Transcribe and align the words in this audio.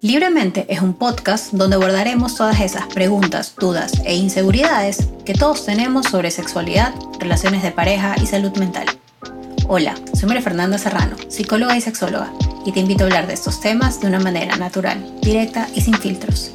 Libremente 0.00 0.64
es 0.68 0.80
un 0.80 0.94
podcast 0.94 1.52
donde 1.52 1.74
abordaremos 1.74 2.36
todas 2.36 2.60
esas 2.60 2.86
preguntas, 2.86 3.56
dudas 3.58 3.90
e 4.04 4.14
inseguridades 4.14 5.08
que 5.26 5.34
todos 5.34 5.66
tenemos 5.66 6.06
sobre 6.06 6.30
sexualidad, 6.30 6.94
relaciones 7.18 7.64
de 7.64 7.72
pareja 7.72 8.14
y 8.22 8.26
salud 8.26 8.56
mental. 8.58 8.86
Hola, 9.66 9.96
soy 10.14 10.28
María 10.28 10.42
Fernanda 10.42 10.78
Serrano, 10.78 11.16
psicóloga 11.26 11.76
y 11.76 11.80
sexóloga, 11.80 12.32
y 12.64 12.70
te 12.70 12.78
invito 12.78 13.02
a 13.02 13.06
hablar 13.08 13.26
de 13.26 13.34
estos 13.34 13.60
temas 13.60 14.00
de 14.00 14.06
una 14.06 14.20
manera 14.20 14.54
natural, 14.54 15.04
directa 15.20 15.66
y 15.74 15.80
sin 15.80 15.94
filtros. 15.94 16.52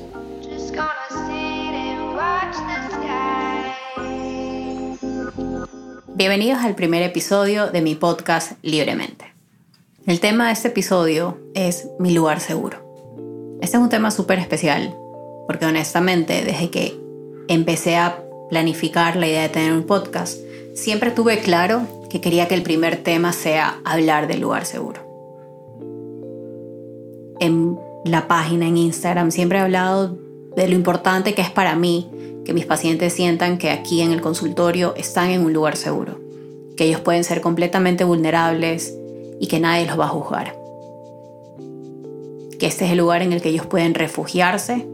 Bienvenidos 6.16 6.64
al 6.64 6.76
primer 6.76 7.04
episodio 7.04 7.68
de 7.68 7.82
mi 7.82 7.96
podcast 7.96 8.54
Libremente. 8.62 9.34
El 10.06 10.22
tema 10.22 10.48
de 10.48 10.54
este 10.54 10.70
episodio 10.70 11.42
es 11.56 11.90
mi 12.00 12.14
lugar 12.14 12.40
seguro. 12.40 12.83
Este 13.64 13.78
es 13.78 13.84
un 13.84 13.88
tema 13.88 14.12
súper 14.12 14.40
especial, 14.40 14.94
porque 15.48 15.66
honestamente, 15.66 16.44
desde 16.44 16.70
que 16.70 17.00
empecé 17.48 17.96
a 17.96 18.22
planificar 18.50 19.16
la 19.16 19.26
idea 19.26 19.44
de 19.44 19.48
tener 19.48 19.72
un 19.72 19.84
podcast, 19.84 20.38
siempre 20.74 21.12
tuve 21.12 21.40
claro 21.40 21.88
que 22.10 22.20
quería 22.20 22.50
que 22.50 22.56
el 22.56 22.62
primer 22.62 22.98
tema 22.98 23.32
sea 23.32 23.80
hablar 23.86 24.28
del 24.28 24.42
lugar 24.42 24.66
seguro. 24.66 25.00
En 27.40 27.80
la 28.04 28.28
página, 28.28 28.68
en 28.68 28.76
Instagram, 28.76 29.32
siempre 29.32 29.60
he 29.60 29.62
hablado 29.62 30.18
de 30.58 30.68
lo 30.68 30.76
importante 30.76 31.34
que 31.34 31.42
es 31.42 31.50
para 31.50 31.74
mí 31.78 32.12
que 32.44 32.54
mis 32.54 32.66
pacientes 32.66 33.14
sientan 33.14 33.58
que 33.58 33.70
aquí 33.70 34.02
en 34.02 34.12
el 34.12 34.20
consultorio 34.20 34.94
están 34.98 35.30
en 35.30 35.46
un 35.46 35.54
lugar 35.54 35.78
seguro, 35.78 36.20
que 36.76 36.84
ellos 36.84 37.00
pueden 37.00 37.24
ser 37.24 37.40
completamente 37.40 38.04
vulnerables 38.04 38.94
y 39.40 39.48
que 39.48 39.62
nadie 39.62 39.86
los 39.86 39.98
va 39.98 40.08
a 40.08 40.10
juzgar 40.10 40.63
este 42.66 42.86
es 42.86 42.92
el 42.92 43.00
lugar 43.00 43.22
en 43.22 43.34
el 43.34 43.42
que 43.42 43.50
ellos 43.50 43.66
pueden 43.66 43.94
refugiarse, 43.94 44.86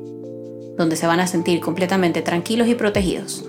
donde 0.77 0.95
se 0.95 1.07
van 1.07 1.19
a 1.19 1.27
sentir 1.27 1.59
completamente 1.59 2.21
tranquilos 2.21 2.67
y 2.67 2.75
protegidos. 2.75 3.45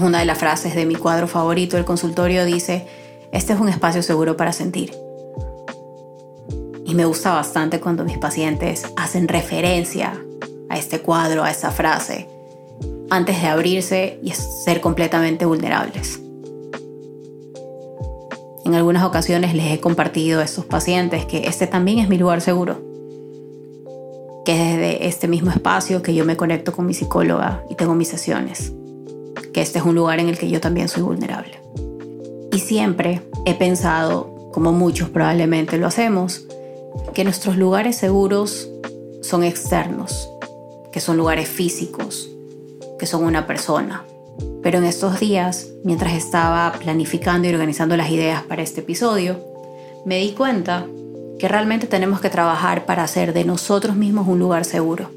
Una 0.00 0.20
de 0.20 0.26
las 0.26 0.38
frases 0.38 0.74
de 0.74 0.86
mi 0.86 0.94
cuadro 0.94 1.26
favorito, 1.26 1.76
el 1.76 1.84
consultorio 1.84 2.44
dice, 2.44 2.86
este 3.32 3.52
es 3.52 3.60
un 3.60 3.68
espacio 3.68 4.02
seguro 4.02 4.36
para 4.36 4.52
sentir. 4.52 4.92
Y 6.84 6.94
me 6.94 7.04
gusta 7.04 7.32
bastante 7.32 7.80
cuando 7.80 8.04
mis 8.04 8.18
pacientes 8.18 8.84
hacen 8.96 9.26
referencia 9.26 10.22
a 10.68 10.78
este 10.78 11.00
cuadro, 11.00 11.42
a 11.44 11.50
esta 11.50 11.70
frase, 11.70 12.28
antes 13.10 13.40
de 13.40 13.48
abrirse 13.48 14.20
y 14.22 14.32
ser 14.32 14.80
completamente 14.80 15.44
vulnerables. 15.44 16.20
En 18.66 18.74
algunas 18.74 19.04
ocasiones 19.04 19.54
les 19.54 19.70
he 19.70 19.78
compartido 19.78 20.40
a 20.40 20.42
estos 20.42 20.64
pacientes 20.64 21.24
que 21.24 21.46
este 21.46 21.68
también 21.68 22.00
es 22.00 22.08
mi 22.08 22.18
lugar 22.18 22.40
seguro. 22.40 22.80
Que 24.44 24.54
desde 24.54 25.06
este 25.06 25.28
mismo 25.28 25.52
espacio 25.52 26.02
que 26.02 26.16
yo 26.16 26.24
me 26.24 26.36
conecto 26.36 26.72
con 26.72 26.84
mi 26.84 26.92
psicóloga 26.92 27.62
y 27.70 27.76
tengo 27.76 27.94
mis 27.94 28.08
sesiones. 28.08 28.72
Que 29.52 29.60
este 29.60 29.78
es 29.78 29.84
un 29.84 29.94
lugar 29.94 30.18
en 30.18 30.28
el 30.28 30.36
que 30.36 30.50
yo 30.50 30.60
también 30.60 30.88
soy 30.88 31.04
vulnerable. 31.04 31.60
Y 32.50 32.58
siempre 32.58 33.22
he 33.44 33.54
pensado, 33.54 34.34
como 34.52 34.72
muchos 34.72 35.10
probablemente 35.10 35.78
lo 35.78 35.86
hacemos, 35.86 36.48
que 37.14 37.22
nuestros 37.22 37.56
lugares 37.56 37.94
seguros 37.94 38.68
son 39.22 39.44
externos, 39.44 40.28
que 40.90 40.98
son 40.98 41.16
lugares 41.16 41.48
físicos, 41.48 42.32
que 42.98 43.06
son 43.06 43.22
una 43.22 43.46
persona, 43.46 44.04
pero 44.66 44.78
en 44.78 44.84
estos 44.84 45.20
días, 45.20 45.68
mientras 45.84 46.14
estaba 46.14 46.72
planificando 46.72 47.46
y 47.46 47.52
organizando 47.52 47.96
las 47.96 48.10
ideas 48.10 48.42
para 48.42 48.64
este 48.64 48.80
episodio, 48.80 49.38
me 50.04 50.18
di 50.18 50.32
cuenta 50.32 50.86
que 51.38 51.46
realmente 51.46 51.86
tenemos 51.86 52.20
que 52.20 52.30
trabajar 52.30 52.84
para 52.84 53.04
hacer 53.04 53.32
de 53.32 53.44
nosotros 53.44 53.94
mismos 53.94 54.26
un 54.26 54.40
lugar 54.40 54.64
seguro. 54.64 55.08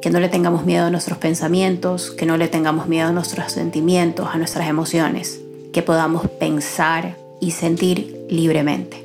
Que 0.00 0.10
no 0.10 0.20
le 0.20 0.28
tengamos 0.28 0.64
miedo 0.64 0.86
a 0.86 0.90
nuestros 0.90 1.18
pensamientos, 1.18 2.12
que 2.12 2.26
no 2.26 2.36
le 2.36 2.46
tengamos 2.46 2.86
miedo 2.86 3.08
a 3.08 3.12
nuestros 3.12 3.50
sentimientos, 3.50 4.28
a 4.32 4.38
nuestras 4.38 4.68
emociones, 4.68 5.40
que 5.72 5.82
podamos 5.82 6.28
pensar 6.38 7.16
y 7.40 7.50
sentir 7.50 8.24
libremente. 8.30 9.04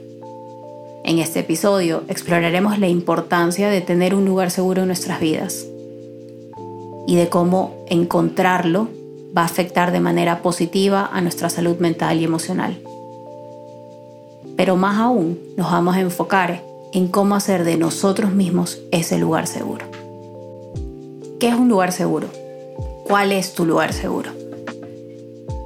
En 1.05 1.17
este 1.17 1.39
episodio 1.39 2.03
exploraremos 2.07 2.77
la 2.77 2.87
importancia 2.87 3.67
de 3.69 3.81
tener 3.81 4.13
un 4.13 4.25
lugar 4.25 4.51
seguro 4.51 4.83
en 4.83 4.89
nuestras 4.89 5.19
vidas 5.19 5.65
y 7.07 7.15
de 7.15 7.29
cómo 7.29 7.83
encontrarlo 7.89 8.89
va 9.37 9.43
a 9.43 9.45
afectar 9.45 9.91
de 9.91 9.99
manera 9.99 10.41
positiva 10.41 11.07
a 11.13 11.21
nuestra 11.21 11.51
salud 11.51 11.77
mental 11.77 12.19
y 12.19 12.23
emocional. 12.23 12.81
Pero 14.55 14.75
más 14.75 14.97
aún 14.97 15.39
nos 15.55 15.71
vamos 15.71 15.95
a 15.95 16.01
enfocar 16.01 16.63
en 16.91 17.07
cómo 17.07 17.35
hacer 17.35 17.63
de 17.63 17.77
nosotros 17.77 18.31
mismos 18.31 18.79
ese 18.91 19.19
lugar 19.19 19.45
seguro. 19.45 19.85
¿Qué 21.39 21.49
es 21.49 21.53
un 21.53 21.69
lugar 21.69 21.91
seguro? 21.91 22.29
¿Cuál 23.03 23.31
es 23.31 23.53
tu 23.53 23.65
lugar 23.65 23.93
seguro? 23.93 24.31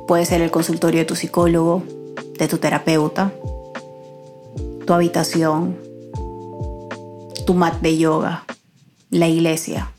Puede 0.06 0.26
ser 0.26 0.42
el 0.42 0.52
consultorio 0.52 1.00
de 1.00 1.06
tu 1.06 1.16
psicólogo, 1.16 1.84
de 2.38 2.48
tu 2.50 2.58
terapeuta, 2.58 3.32
tu 4.86 4.94
habitación, 4.94 5.78
tu 7.46 7.54
mat 7.54 7.80
de 7.82 7.98
yoga, 7.98 8.44
la 9.10 9.30
iglesia. 9.30 9.94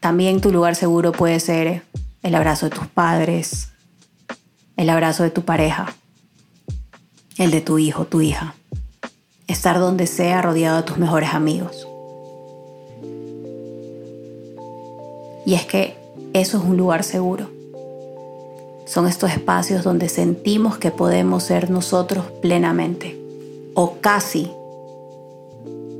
También 0.00 0.40
tu 0.40 0.50
lugar 0.50 0.74
seguro 0.74 1.12
puede 1.12 1.38
ser 1.40 1.82
el 2.22 2.34
abrazo 2.34 2.68
de 2.68 2.76
tus 2.76 2.86
padres, 2.86 3.68
el 4.76 4.90
abrazo 4.90 5.22
de 5.22 5.30
tu 5.30 5.42
pareja, 5.42 5.94
el 7.38 7.50
de 7.50 7.60
tu 7.60 7.78
hijo, 7.78 8.04
tu 8.04 8.20
hija, 8.20 8.54
estar 9.46 9.78
donde 9.78 10.06
sea 10.06 10.42
rodeado 10.42 10.78
de 10.78 10.82
tus 10.82 10.98
mejores 10.98 11.32
amigos. 11.32 11.88
Y 15.46 15.54
es 15.54 15.64
que 15.64 15.96
eso 16.34 16.58
es 16.58 16.64
un 16.64 16.76
lugar 16.76 17.04
seguro. 17.04 17.48
Son 18.86 19.06
estos 19.06 19.30
espacios 19.30 19.82
donde 19.82 20.08
sentimos 20.08 20.76
que 20.76 20.90
podemos 20.90 21.44
ser 21.44 21.70
nosotros 21.70 22.26
plenamente 22.42 23.18
o 23.74 23.98
casi 24.00 24.50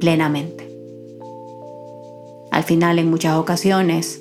plenamente. 0.01 0.69
Al 2.51 2.65
final, 2.65 2.99
en 2.99 3.09
muchas 3.09 3.37
ocasiones, 3.37 4.21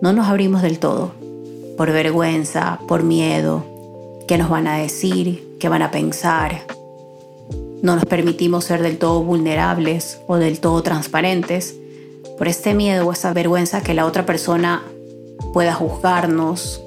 no 0.00 0.12
nos 0.12 0.28
abrimos 0.28 0.62
del 0.62 0.78
todo 0.78 1.23
por 1.76 1.92
vergüenza, 1.92 2.78
por 2.86 3.02
miedo, 3.02 3.64
qué 4.26 4.38
nos 4.38 4.48
van 4.48 4.66
a 4.66 4.78
decir, 4.78 5.56
qué 5.58 5.68
van 5.68 5.82
a 5.82 5.90
pensar. 5.90 6.66
No 7.82 7.96
nos 7.96 8.04
permitimos 8.04 8.64
ser 8.64 8.82
del 8.82 8.98
todo 8.98 9.22
vulnerables 9.22 10.20
o 10.26 10.36
del 10.36 10.60
todo 10.60 10.82
transparentes 10.82 11.76
por 12.38 12.48
este 12.48 12.74
miedo 12.74 13.06
o 13.06 13.12
esa 13.12 13.32
vergüenza 13.32 13.82
que 13.82 13.94
la 13.94 14.06
otra 14.06 14.24
persona 14.24 14.82
pueda 15.52 15.74
juzgarnos 15.74 16.82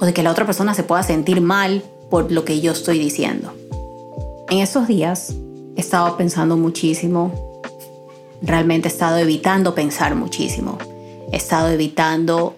o 0.00 0.06
de 0.06 0.12
que 0.12 0.22
la 0.22 0.30
otra 0.30 0.46
persona 0.46 0.74
se 0.74 0.82
pueda 0.82 1.02
sentir 1.02 1.40
mal 1.40 1.82
por 2.10 2.32
lo 2.32 2.44
que 2.44 2.60
yo 2.60 2.72
estoy 2.72 2.98
diciendo. 2.98 3.52
En 4.48 4.58
esos 4.58 4.86
días 4.86 5.34
he 5.76 5.80
estado 5.80 6.16
pensando 6.16 6.56
muchísimo, 6.56 7.60
realmente 8.42 8.88
he 8.88 8.92
estado 8.92 9.18
evitando 9.18 9.74
pensar 9.74 10.14
muchísimo, 10.14 10.78
he 11.32 11.36
estado 11.36 11.68
evitando 11.68 12.54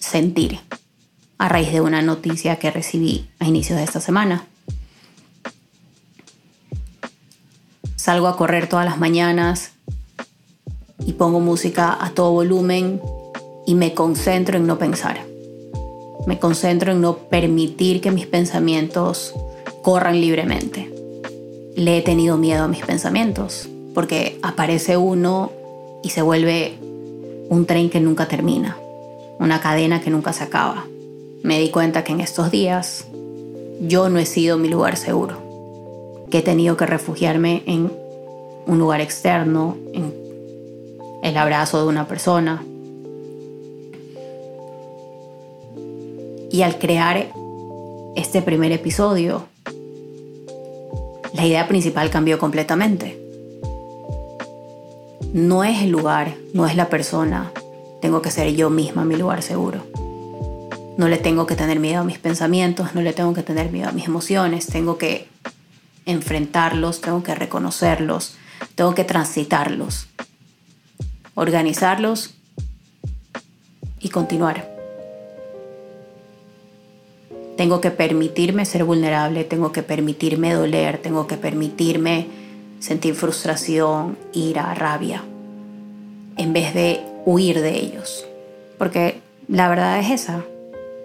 sentir 0.00 0.58
a 1.38 1.48
raíz 1.48 1.72
de 1.72 1.80
una 1.80 2.02
noticia 2.02 2.56
que 2.56 2.70
recibí 2.70 3.30
a 3.38 3.46
inicios 3.46 3.78
de 3.78 3.84
esta 3.84 4.00
semana. 4.00 4.46
Salgo 7.96 8.26
a 8.26 8.36
correr 8.36 8.68
todas 8.68 8.84
las 8.84 8.98
mañanas 8.98 9.72
y 11.06 11.12
pongo 11.12 11.40
música 11.40 11.96
a 11.98 12.10
todo 12.10 12.32
volumen 12.32 13.00
y 13.66 13.74
me 13.74 13.94
concentro 13.94 14.56
en 14.56 14.66
no 14.66 14.78
pensar. 14.78 15.20
Me 16.26 16.38
concentro 16.38 16.92
en 16.92 17.00
no 17.00 17.16
permitir 17.16 18.00
que 18.00 18.10
mis 18.10 18.26
pensamientos 18.26 19.34
corran 19.82 20.20
libremente. 20.20 20.92
Le 21.76 21.98
he 21.98 22.02
tenido 22.02 22.36
miedo 22.36 22.64
a 22.64 22.68
mis 22.68 22.84
pensamientos 22.84 23.68
porque 23.94 24.38
aparece 24.42 24.96
uno 24.96 25.52
y 26.02 26.10
se 26.10 26.22
vuelve 26.22 26.78
un 27.48 27.64
tren 27.66 27.90
que 27.90 28.00
nunca 28.00 28.28
termina 28.28 28.76
una 29.40 29.60
cadena 29.60 30.00
que 30.00 30.10
nunca 30.10 30.32
se 30.32 30.44
acaba. 30.44 30.84
Me 31.42 31.58
di 31.58 31.70
cuenta 31.70 32.04
que 32.04 32.12
en 32.12 32.20
estos 32.20 32.50
días 32.50 33.06
yo 33.80 34.10
no 34.10 34.18
he 34.18 34.26
sido 34.26 34.58
mi 34.58 34.68
lugar 34.68 34.96
seguro, 34.96 35.38
que 36.30 36.38
he 36.38 36.42
tenido 36.42 36.76
que 36.76 36.86
refugiarme 36.86 37.62
en 37.66 37.90
un 38.66 38.78
lugar 38.78 39.00
externo, 39.00 39.76
en 39.94 40.14
el 41.22 41.36
abrazo 41.36 41.80
de 41.80 41.88
una 41.88 42.06
persona. 42.06 42.62
Y 46.52 46.62
al 46.62 46.78
crear 46.78 47.28
este 48.16 48.42
primer 48.42 48.72
episodio, 48.72 49.44
la 51.32 51.46
idea 51.46 51.66
principal 51.66 52.10
cambió 52.10 52.38
completamente. 52.38 53.18
No 55.32 55.64
es 55.64 55.82
el 55.82 55.90
lugar, 55.90 56.34
no 56.52 56.66
es 56.66 56.76
la 56.76 56.90
persona, 56.90 57.52
tengo 58.00 58.22
que 58.22 58.30
ser 58.30 58.54
yo 58.54 58.70
misma 58.70 59.04
mi 59.04 59.16
lugar 59.16 59.42
seguro. 59.42 59.86
No 60.96 61.08
le 61.08 61.18
tengo 61.18 61.46
que 61.46 61.56
tener 61.56 61.78
miedo 61.78 62.00
a 62.00 62.04
mis 62.04 62.18
pensamientos, 62.18 62.94
no 62.94 63.02
le 63.02 63.12
tengo 63.12 63.32
que 63.32 63.42
tener 63.42 63.70
miedo 63.70 63.88
a 63.88 63.92
mis 63.92 64.06
emociones, 64.06 64.66
tengo 64.66 64.98
que 64.98 65.28
enfrentarlos, 66.06 67.00
tengo 67.00 67.22
que 67.22 67.34
reconocerlos, 67.34 68.36
tengo 68.74 68.94
que 68.94 69.04
transitarlos, 69.04 70.08
organizarlos 71.34 72.34
y 74.00 74.08
continuar. 74.08 74.68
Tengo 77.56 77.80
que 77.80 77.90
permitirme 77.90 78.64
ser 78.64 78.84
vulnerable, 78.84 79.44
tengo 79.44 79.72
que 79.72 79.82
permitirme 79.82 80.54
doler, 80.54 80.98
tengo 80.98 81.26
que 81.26 81.36
permitirme 81.36 82.26
sentir 82.78 83.14
frustración, 83.14 84.16
ira, 84.32 84.74
rabia, 84.74 85.22
en 86.38 86.54
vez 86.54 86.72
de 86.72 87.09
huir 87.24 87.60
de 87.60 87.76
ellos. 87.76 88.26
Porque 88.78 89.20
la 89.48 89.68
verdad 89.68 89.98
es 89.98 90.10
esa. 90.10 90.44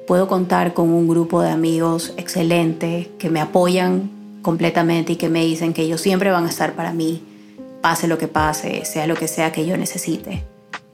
Puedo 0.08 0.28
contar 0.28 0.74
con 0.74 0.92
un 0.92 1.08
grupo 1.08 1.42
de 1.42 1.50
amigos 1.50 2.14
excelente 2.18 3.12
que 3.18 3.30
me 3.30 3.42
apoyan 3.42 4.12
completamente 4.42 5.14
y 5.14 5.16
que 5.16 5.30
me 5.30 5.44
dicen 5.44 5.74
que 5.74 5.82
ellos 5.82 6.02
siempre 6.02 6.30
van 6.30 6.46
a 6.46 6.50
estar 6.50 6.74
para 6.74 6.94
mí, 6.94 7.24
pase 7.82 8.08
lo 8.08 8.20
que 8.20 8.28
pase, 8.28 8.86
sea 8.86 9.08
lo 9.08 9.16
que 9.16 9.28
sea 9.28 9.52
que 9.52 9.66
yo 9.66 9.76
necesite. 9.78 10.44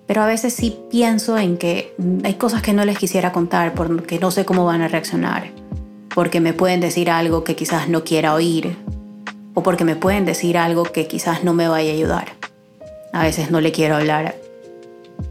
Pero 0.07 0.21
a 0.21 0.25
veces 0.25 0.53
sí 0.53 0.77
pienso 0.89 1.37
en 1.37 1.57
que 1.57 1.93
hay 2.23 2.35
cosas 2.35 2.61
que 2.61 2.73
no 2.73 2.85
les 2.85 2.97
quisiera 2.97 3.33
contar 3.33 3.73
porque 3.73 4.19
no 4.19 4.31
sé 4.31 4.45
cómo 4.45 4.63
van 4.65 4.81
a 4.81 4.87
reaccionar, 4.87 5.51
porque 6.15 6.39
me 6.39 6.53
pueden 6.53 6.79
decir 6.79 7.09
algo 7.09 7.43
que 7.43 7.55
quizás 7.55 7.89
no 7.89 8.05
quiera 8.05 8.33
oír, 8.33 8.77
o 9.53 9.63
porque 9.63 9.83
me 9.83 9.97
pueden 9.97 10.25
decir 10.25 10.57
algo 10.57 10.83
que 10.83 11.07
quizás 11.07 11.43
no 11.43 11.53
me 11.53 11.67
vaya 11.67 11.91
a 11.91 11.95
ayudar. 11.95 12.27
A 13.11 13.23
veces 13.23 13.51
no 13.51 13.59
le 13.59 13.73
quiero 13.73 13.97
hablar 13.97 14.40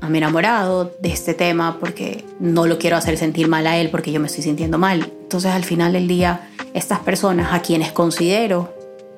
a 0.01 0.09
mi 0.09 0.19
enamorado 0.19 0.93
de 1.01 1.13
este 1.13 1.35
tema 1.35 1.79
porque 1.79 2.25
no 2.39 2.67
lo 2.67 2.79
quiero 2.79 2.97
hacer 2.97 3.17
sentir 3.17 3.49
mal 3.49 3.67
a 3.67 3.77
él 3.77 3.91
porque 3.91 4.13
yo 4.13 4.21
me 4.21 4.27
estoy 4.27 4.43
sintiendo 4.43 4.79
mal. 4.79 5.13
Entonces 5.23 5.53
al 5.53 5.65
final 5.65 5.93
del 5.93 6.09
día, 6.09 6.49
estas 6.75 7.01
personas 7.01 7.53
a 7.53 7.63
quienes 7.63 7.93
considero 7.93 8.75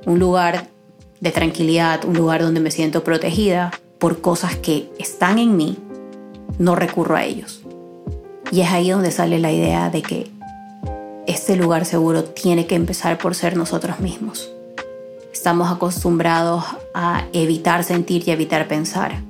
un 0.06 0.18
lugar 0.18 0.68
de 1.20 1.30
tranquilidad, 1.30 2.04
un 2.04 2.14
lugar 2.14 2.42
donde 2.42 2.60
me 2.60 2.70
siento 2.70 3.04
protegida 3.04 3.70
por 3.98 4.20
cosas 4.20 4.56
que 4.56 4.90
están 4.98 5.38
en 5.38 5.56
mí, 5.56 5.78
no 6.58 6.74
recurro 6.74 7.16
a 7.16 7.24
ellos. 7.24 7.62
Y 8.50 8.60
es 8.60 8.70
ahí 8.70 8.90
donde 8.90 9.10
sale 9.10 9.38
la 9.38 9.52
idea 9.52 9.88
de 9.88 10.02
que 10.02 10.30
este 11.26 11.56
lugar 11.56 11.84
seguro 11.84 12.24
tiene 12.24 12.66
que 12.66 12.74
empezar 12.74 13.18
por 13.18 13.34
ser 13.34 13.56
nosotros 13.56 14.00
mismos. 14.00 14.50
Estamos 15.32 15.70
acostumbrados 15.70 16.64
a 16.94 17.26
evitar 17.32 17.84
sentir 17.84 18.24
y 18.26 18.32
evitar 18.32 18.68
pensar 18.68 19.22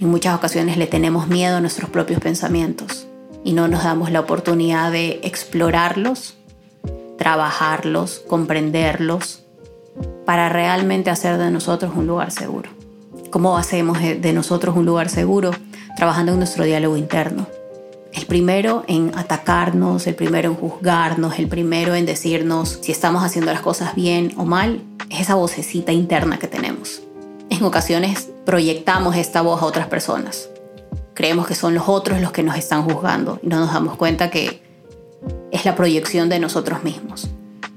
en 0.00 0.08
muchas 0.08 0.34
ocasiones 0.34 0.76
le 0.76 0.86
tenemos 0.86 1.28
miedo 1.28 1.56
a 1.56 1.60
nuestros 1.60 1.90
propios 1.90 2.20
pensamientos 2.20 3.06
y 3.44 3.52
no 3.52 3.68
nos 3.68 3.84
damos 3.84 4.10
la 4.10 4.20
oportunidad 4.20 4.90
de 4.90 5.20
explorarlos, 5.22 6.36
trabajarlos, 7.18 8.22
comprenderlos, 8.26 9.44
para 10.24 10.48
realmente 10.48 11.10
hacer 11.10 11.38
de 11.38 11.50
nosotros 11.50 11.92
un 11.94 12.06
lugar 12.06 12.30
seguro. 12.30 12.70
¿Cómo 13.30 13.56
hacemos 13.56 13.98
de 14.00 14.32
nosotros 14.32 14.76
un 14.76 14.86
lugar 14.86 15.08
seguro? 15.08 15.50
Trabajando 15.96 16.32
en 16.32 16.38
nuestro 16.38 16.64
diálogo 16.64 16.96
interno. 16.96 17.46
El 18.12 18.26
primero 18.26 18.84
en 18.86 19.12
atacarnos, 19.16 20.06
el 20.06 20.14
primero 20.14 20.48
en 20.48 20.56
juzgarnos, 20.56 21.38
el 21.38 21.48
primero 21.48 21.94
en 21.94 22.06
decirnos 22.06 22.78
si 22.80 22.92
estamos 22.92 23.24
haciendo 23.24 23.52
las 23.52 23.60
cosas 23.60 23.94
bien 23.94 24.32
o 24.36 24.44
mal, 24.44 24.82
es 25.10 25.22
esa 25.22 25.34
vocecita 25.34 25.92
interna 25.92 26.38
que 26.38 26.46
tenemos. 26.46 27.02
En 27.50 27.62
ocasiones 27.64 28.30
proyectamos 28.44 29.16
esta 29.16 29.42
voz 29.42 29.62
a 29.62 29.66
otras 29.66 29.88
personas. 29.88 30.48
Creemos 31.14 31.46
que 31.46 31.54
son 31.54 31.74
los 31.74 31.88
otros 31.88 32.20
los 32.20 32.32
que 32.32 32.42
nos 32.42 32.56
están 32.56 32.82
juzgando 32.82 33.38
y 33.42 33.46
no 33.48 33.60
nos 33.60 33.72
damos 33.72 33.96
cuenta 33.96 34.30
que 34.30 34.62
es 35.50 35.64
la 35.64 35.76
proyección 35.76 36.28
de 36.28 36.38
nosotros 36.38 36.82
mismos. 36.82 37.28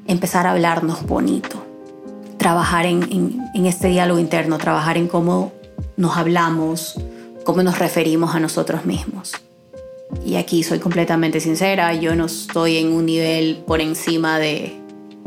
Empezar 0.07 0.47
a 0.47 0.51
hablarnos 0.51 1.05
bonito, 1.05 1.63
trabajar 2.37 2.85
en, 2.85 3.39
este 3.53 3.89
diálogo 3.89 4.19
interno, 4.19 4.57
trabajar 4.57 4.97
en 4.97 5.07
cómo 5.07 5.51
nos 5.97 6.17
hablamos, 6.17 6.95
cómo 7.43 7.63
nos 7.63 7.79
referimos 7.79 8.35
a 8.35 8.39
nosotros 8.39 8.85
mismos. 8.85 9.33
Y 10.25 10.35
aquí 10.35 10.63
soy 10.63 10.79
completamente 10.79 11.39
sincera, 11.39 11.93
yo 11.93 12.15
no 12.15 12.25
estoy 12.25 12.77
en 12.77 12.93
un 12.93 13.05
nivel 13.05 13.63
por 13.67 13.81
encima 13.81 14.39
de 14.39 14.79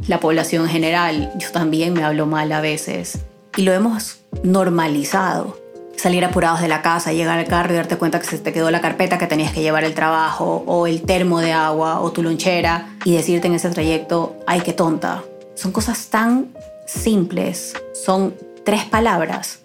la 0.09 0.19
población 0.19 0.67
general, 0.69 1.33
yo 1.39 1.51
también 1.53 1.93
me 1.93 2.03
hablo 2.03 2.27
mal 2.27 2.51
a 2.53 2.61
veces. 2.61 3.19
Y 3.57 3.63
lo 3.63 3.73
hemos 3.73 4.20
normalizado. 4.43 5.59
Salir 5.97 6.25
apurados 6.25 6.61
de 6.63 6.69
la 6.69 6.81
casa, 6.81 7.13
llegar 7.13 7.39
al 7.39 7.47
carro 7.47 7.75
y 7.75 7.77
darte 7.77 7.99
cuenta 7.99 8.21
que 8.21 8.27
se 8.27 8.39
te 8.39 8.53
quedó 8.53 8.71
la 8.71 8.81
carpeta 8.81 9.19
que 9.19 9.27
tenías 9.27 9.53
que 9.53 9.61
llevar 9.61 9.85
el 9.85 9.95
trabajo, 9.95 10.65
o 10.67 10.87
el 10.87 11.03
termo 11.03 11.41
de 11.41 11.53
agua, 11.53 12.01
o 12.01 12.11
tu 12.11 12.23
lonchera, 12.23 12.97
y 13.05 13.13
decirte 13.13 13.49
en 13.49 13.55
ese 13.55 13.69
trayecto, 13.69 14.37
ay, 14.47 14.63
qué 14.63 14.73
tonta. 14.73 15.23
Son 15.55 15.73
cosas 15.73 16.07
tan 16.07 16.55
simples, 16.87 17.75
son 17.93 18.35
tres 18.65 18.85
palabras 18.85 19.61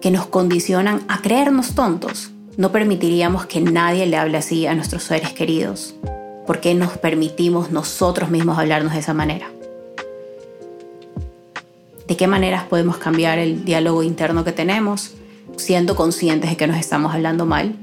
que 0.00 0.10
nos 0.10 0.26
condicionan 0.26 1.02
a 1.08 1.20
creernos 1.20 1.74
tontos. 1.74 2.30
No 2.56 2.72
permitiríamos 2.72 3.46
que 3.46 3.60
nadie 3.60 4.06
le 4.06 4.16
hable 4.16 4.38
así 4.38 4.66
a 4.66 4.74
nuestros 4.74 5.02
seres 5.02 5.32
queridos. 5.34 5.94
¿Por 6.46 6.60
qué 6.60 6.74
nos 6.74 6.96
permitimos 6.96 7.70
nosotros 7.70 8.30
mismos 8.30 8.58
hablarnos 8.58 8.94
de 8.94 9.00
esa 9.00 9.14
manera? 9.14 9.50
De 12.10 12.16
qué 12.16 12.26
maneras 12.26 12.64
podemos 12.64 12.98
cambiar 12.98 13.38
el 13.38 13.64
diálogo 13.64 14.02
interno 14.02 14.42
que 14.42 14.50
tenemos, 14.50 15.12
siendo 15.54 15.94
conscientes 15.94 16.50
de 16.50 16.56
que 16.56 16.66
nos 16.66 16.76
estamos 16.76 17.14
hablando 17.14 17.46
mal, 17.46 17.76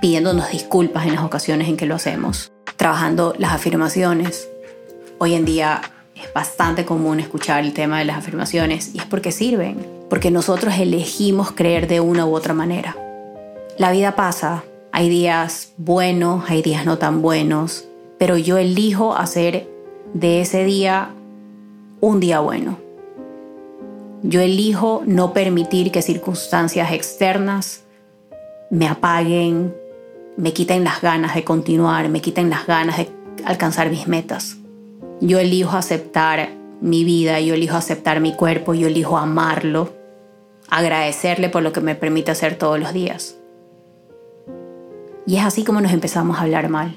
pidiéndonos 0.00 0.52
disculpas 0.52 1.06
en 1.06 1.16
las 1.16 1.24
ocasiones 1.24 1.66
en 1.66 1.76
que 1.76 1.84
lo 1.84 1.96
hacemos, 1.96 2.52
trabajando 2.76 3.34
las 3.36 3.52
afirmaciones. 3.52 4.48
Hoy 5.18 5.34
en 5.34 5.44
día 5.44 5.80
es 6.14 6.32
bastante 6.32 6.84
común 6.84 7.18
escuchar 7.18 7.64
el 7.64 7.72
tema 7.72 7.98
de 7.98 8.04
las 8.04 8.18
afirmaciones 8.18 8.94
y 8.94 8.98
es 8.98 9.06
porque 9.06 9.32
sirven, 9.32 9.84
porque 10.08 10.30
nosotros 10.30 10.74
elegimos 10.78 11.50
creer 11.50 11.88
de 11.88 11.98
una 11.98 12.26
u 12.26 12.36
otra 12.36 12.54
manera. 12.54 12.96
La 13.76 13.90
vida 13.90 14.14
pasa, 14.14 14.62
hay 14.92 15.08
días 15.08 15.72
buenos, 15.78 16.48
hay 16.48 16.62
días 16.62 16.86
no 16.86 16.98
tan 16.98 17.22
buenos, 17.22 17.86
pero 18.20 18.38
yo 18.38 18.56
elijo 18.56 19.16
hacer 19.16 19.68
de 20.12 20.42
ese 20.42 20.62
día 20.62 21.10
un 22.00 22.20
día 22.20 22.38
bueno. 22.38 22.84
Yo 24.26 24.40
elijo 24.40 25.02
no 25.04 25.34
permitir 25.34 25.92
que 25.92 26.00
circunstancias 26.00 26.92
externas 26.92 27.84
me 28.70 28.88
apaguen, 28.88 29.76
me 30.38 30.54
quiten 30.54 30.82
las 30.82 31.02
ganas 31.02 31.34
de 31.34 31.44
continuar, 31.44 32.08
me 32.08 32.22
quiten 32.22 32.48
las 32.48 32.66
ganas 32.66 32.96
de 32.96 33.10
alcanzar 33.44 33.90
mis 33.90 34.08
metas. 34.08 34.56
Yo 35.20 35.38
elijo 35.40 35.76
aceptar 35.76 36.48
mi 36.80 37.04
vida, 37.04 37.38
yo 37.40 37.52
elijo 37.52 37.76
aceptar 37.76 38.20
mi 38.20 38.34
cuerpo, 38.34 38.72
yo 38.72 38.86
elijo 38.86 39.18
amarlo, 39.18 39.92
agradecerle 40.70 41.50
por 41.50 41.62
lo 41.62 41.74
que 41.74 41.82
me 41.82 41.94
permite 41.94 42.30
hacer 42.30 42.56
todos 42.56 42.80
los 42.80 42.94
días. 42.94 43.36
Y 45.26 45.36
es 45.36 45.44
así 45.44 45.64
como 45.64 45.82
nos 45.82 45.92
empezamos 45.92 46.38
a 46.38 46.44
hablar 46.44 46.70
mal. 46.70 46.96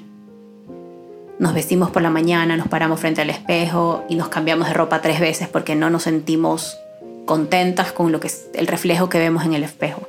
Nos 1.38 1.52
vestimos 1.52 1.90
por 1.90 2.00
la 2.00 2.08
mañana, 2.08 2.56
nos 2.56 2.68
paramos 2.68 3.00
frente 3.00 3.20
al 3.20 3.28
espejo 3.28 4.04
y 4.08 4.14
nos 4.14 4.28
cambiamos 4.28 4.68
de 4.68 4.72
ropa 4.72 5.02
tres 5.02 5.20
veces 5.20 5.46
porque 5.46 5.74
no 5.74 5.90
nos 5.90 6.04
sentimos 6.04 6.78
contentas 7.28 7.92
con 7.92 8.10
lo 8.10 8.20
que 8.20 8.28
es 8.28 8.48
el 8.54 8.66
reflejo 8.66 9.10
que 9.10 9.18
vemos 9.18 9.44
en 9.44 9.52
el 9.52 9.62
espejo. 9.62 10.08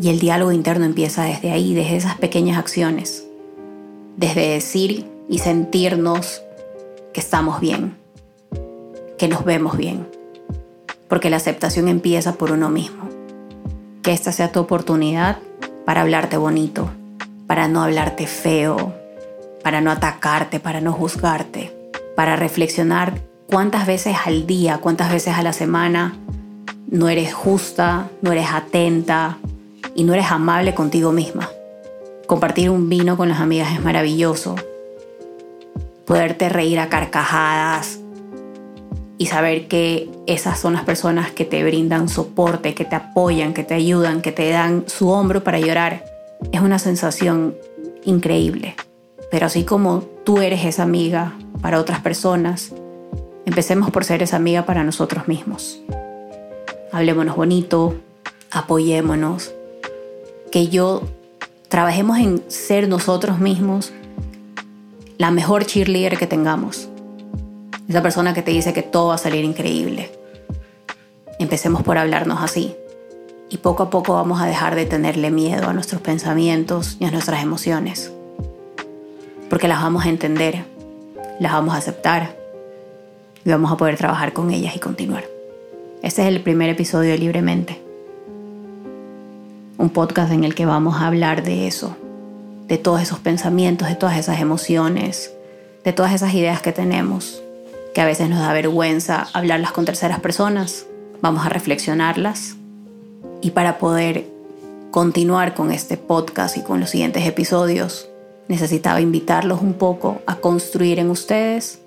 Y 0.00 0.10
el 0.10 0.20
diálogo 0.20 0.52
interno 0.52 0.84
empieza 0.84 1.24
desde 1.24 1.50
ahí, 1.50 1.74
desde 1.74 1.96
esas 1.96 2.16
pequeñas 2.16 2.56
acciones, 2.56 3.26
desde 4.16 4.48
decir 4.50 5.10
y 5.28 5.38
sentirnos 5.38 6.40
que 7.12 7.18
estamos 7.18 7.60
bien, 7.60 7.96
que 9.18 9.26
nos 9.26 9.44
vemos 9.44 9.76
bien, 9.76 10.06
porque 11.08 11.30
la 11.30 11.36
aceptación 11.38 11.88
empieza 11.88 12.34
por 12.34 12.52
uno 12.52 12.70
mismo. 12.70 13.08
Que 14.02 14.12
esta 14.12 14.30
sea 14.30 14.52
tu 14.52 14.60
oportunidad 14.60 15.38
para 15.84 16.02
hablarte 16.02 16.36
bonito, 16.36 16.90
para 17.48 17.66
no 17.66 17.82
hablarte 17.82 18.28
feo, 18.28 18.94
para 19.64 19.80
no 19.80 19.90
atacarte, 19.90 20.60
para 20.60 20.80
no 20.80 20.92
juzgarte, 20.92 21.74
para 22.14 22.36
reflexionar 22.36 23.20
cuántas 23.54 23.86
veces 23.86 24.16
al 24.26 24.48
día, 24.48 24.78
cuántas 24.78 25.12
veces 25.12 25.34
a 25.34 25.42
la 25.42 25.52
semana 25.52 26.16
no 26.88 27.08
eres 27.08 27.32
justa, 27.32 28.10
no 28.20 28.32
eres 28.32 28.48
atenta 28.52 29.38
y 29.94 30.02
no 30.02 30.12
eres 30.12 30.32
amable 30.32 30.74
contigo 30.74 31.12
misma. 31.12 31.48
Compartir 32.26 32.68
un 32.68 32.88
vino 32.88 33.16
con 33.16 33.28
las 33.28 33.38
amigas 33.38 33.72
es 33.72 33.80
maravilloso. 33.80 34.56
Poderte 36.04 36.48
reír 36.48 36.80
a 36.80 36.88
carcajadas 36.88 38.00
y 39.18 39.26
saber 39.26 39.68
que 39.68 40.10
esas 40.26 40.58
son 40.58 40.72
las 40.72 40.82
personas 40.82 41.30
que 41.30 41.44
te 41.44 41.62
brindan 41.62 42.08
soporte, 42.08 42.74
que 42.74 42.84
te 42.84 42.96
apoyan, 42.96 43.54
que 43.54 43.62
te 43.62 43.74
ayudan, 43.74 44.20
que 44.20 44.32
te 44.32 44.50
dan 44.50 44.82
su 44.88 45.10
hombro 45.10 45.44
para 45.44 45.60
llorar, 45.60 46.04
es 46.50 46.60
una 46.60 46.80
sensación 46.80 47.54
increíble. 48.04 48.74
Pero 49.30 49.46
así 49.46 49.62
como 49.62 50.00
tú 50.24 50.38
eres 50.38 50.64
esa 50.64 50.82
amiga 50.82 51.34
para 51.62 51.78
otras 51.78 52.00
personas, 52.00 52.72
Empecemos 53.46 53.90
por 53.90 54.04
ser 54.04 54.22
esa 54.22 54.36
amiga 54.36 54.64
para 54.64 54.84
nosotros 54.84 55.28
mismos. 55.28 55.78
Hablémonos 56.92 57.36
bonito, 57.36 57.94
apoyémonos, 58.50 59.52
que 60.50 60.68
yo 60.68 61.02
trabajemos 61.68 62.18
en 62.18 62.42
ser 62.48 62.88
nosotros 62.88 63.38
mismos 63.40 63.92
la 65.18 65.30
mejor 65.30 65.66
cheerleader 65.66 66.16
que 66.16 66.26
tengamos. 66.26 66.88
Esa 67.86 68.02
persona 68.02 68.32
que 68.32 68.40
te 68.40 68.50
dice 68.50 68.72
que 68.72 68.82
todo 68.82 69.08
va 69.08 69.16
a 69.16 69.18
salir 69.18 69.44
increíble. 69.44 70.10
Empecemos 71.38 71.82
por 71.82 71.98
hablarnos 71.98 72.40
así. 72.40 72.74
Y 73.50 73.58
poco 73.58 73.82
a 73.82 73.90
poco 73.90 74.14
vamos 74.14 74.40
a 74.40 74.46
dejar 74.46 74.74
de 74.74 74.86
tenerle 74.86 75.30
miedo 75.30 75.68
a 75.68 75.74
nuestros 75.74 76.00
pensamientos 76.00 76.96
y 76.98 77.04
a 77.04 77.10
nuestras 77.10 77.42
emociones. 77.42 78.10
Porque 79.50 79.68
las 79.68 79.82
vamos 79.82 80.06
a 80.06 80.08
entender, 80.08 80.64
las 81.40 81.52
vamos 81.52 81.74
a 81.74 81.78
aceptar 81.78 82.43
y 83.44 83.50
vamos 83.50 83.70
a 83.70 83.76
poder 83.76 83.96
trabajar 83.96 84.32
con 84.32 84.50
ellas 84.50 84.74
y 84.74 84.78
continuar. 84.78 85.24
Este 86.02 86.22
es 86.22 86.28
el 86.28 86.40
primer 86.42 86.70
episodio 86.70 87.10
de 87.10 87.18
Libremente. 87.18 87.80
Un 89.76 89.90
podcast 89.90 90.32
en 90.32 90.44
el 90.44 90.54
que 90.54 90.66
vamos 90.66 90.96
a 90.96 91.06
hablar 91.06 91.42
de 91.42 91.66
eso, 91.66 91.96
de 92.68 92.78
todos 92.78 93.02
esos 93.02 93.18
pensamientos, 93.18 93.88
de 93.88 93.96
todas 93.96 94.16
esas 94.16 94.40
emociones, 94.40 95.32
de 95.84 95.92
todas 95.92 96.12
esas 96.12 96.32
ideas 96.32 96.62
que 96.62 96.72
tenemos, 96.72 97.42
que 97.94 98.00
a 98.00 98.06
veces 98.06 98.30
nos 98.30 98.38
da 98.38 98.52
vergüenza 98.52 99.28
hablarlas 99.34 99.72
con 99.72 99.84
terceras 99.84 100.20
personas. 100.20 100.86
Vamos 101.20 101.44
a 101.44 101.50
reflexionarlas 101.50 102.56
y 103.42 103.50
para 103.50 103.78
poder 103.78 104.26
continuar 104.90 105.54
con 105.54 105.70
este 105.70 105.96
podcast 105.96 106.56
y 106.56 106.62
con 106.62 106.80
los 106.80 106.90
siguientes 106.90 107.26
episodios, 107.26 108.08
necesitaba 108.48 109.00
invitarlos 109.00 109.60
un 109.60 109.74
poco 109.74 110.22
a 110.26 110.36
construir 110.36 110.98
en 110.98 111.10
ustedes 111.10 111.80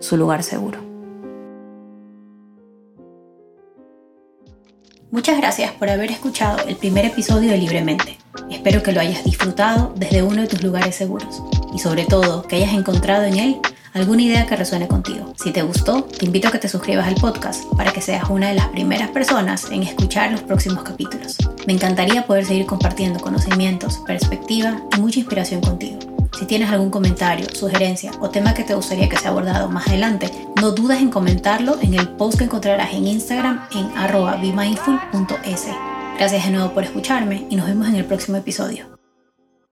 su 0.00 0.16
lugar 0.16 0.42
seguro. 0.42 0.80
Muchas 5.10 5.38
gracias 5.38 5.72
por 5.72 5.88
haber 5.88 6.10
escuchado 6.10 6.58
el 6.66 6.76
primer 6.76 7.06
episodio 7.06 7.50
de 7.50 7.58
Libremente. 7.58 8.18
Espero 8.50 8.82
que 8.82 8.92
lo 8.92 9.00
hayas 9.00 9.24
disfrutado 9.24 9.94
desde 9.96 10.22
uno 10.22 10.42
de 10.42 10.48
tus 10.48 10.62
lugares 10.62 10.94
seguros 10.94 11.42
y 11.72 11.78
sobre 11.78 12.04
todo 12.04 12.42
que 12.42 12.56
hayas 12.56 12.74
encontrado 12.74 13.24
en 13.24 13.38
él 13.38 13.60
alguna 13.94 14.22
idea 14.22 14.46
que 14.46 14.56
resuene 14.56 14.88
contigo. 14.88 15.32
Si 15.42 15.52
te 15.52 15.62
gustó, 15.62 16.04
te 16.04 16.26
invito 16.26 16.48
a 16.48 16.50
que 16.50 16.58
te 16.58 16.68
suscribas 16.68 17.06
al 17.06 17.14
podcast 17.14 17.64
para 17.76 17.92
que 17.92 18.02
seas 18.02 18.28
una 18.28 18.48
de 18.48 18.54
las 18.54 18.68
primeras 18.68 19.10
personas 19.10 19.70
en 19.70 19.84
escuchar 19.84 20.30
los 20.32 20.42
próximos 20.42 20.82
capítulos. 20.82 21.38
Me 21.66 21.72
encantaría 21.72 22.26
poder 22.26 22.44
seguir 22.44 22.66
compartiendo 22.66 23.20
conocimientos, 23.20 23.98
perspectiva 24.06 24.82
y 24.96 25.00
mucha 25.00 25.20
inspiración 25.20 25.62
contigo. 25.62 25.98
Si 26.38 26.44
tienes 26.44 26.70
algún 26.70 26.90
comentario, 26.90 27.46
sugerencia 27.54 28.10
o 28.20 28.28
tema 28.28 28.52
que 28.52 28.62
te 28.62 28.74
gustaría 28.74 29.08
que 29.08 29.16
sea 29.16 29.30
abordado 29.30 29.70
más 29.70 29.88
adelante, 29.88 30.30
no 30.60 30.72
dudes 30.72 31.00
en 31.00 31.10
comentarlo 31.10 31.78
en 31.80 31.94
el 31.94 32.08
post 32.08 32.38
que 32.38 32.44
encontrarás 32.44 32.92
en 32.92 33.06
Instagram 33.06 33.66
en 33.74 33.86
arroba. 33.96 34.38
Gracias 36.18 36.44
de 36.44 36.50
nuevo 36.50 36.72
por 36.72 36.84
escucharme 36.84 37.46
y 37.48 37.56
nos 37.56 37.66
vemos 37.66 37.88
en 37.88 37.96
el 37.96 38.04
próximo 38.04 38.36
episodio. 38.36 38.95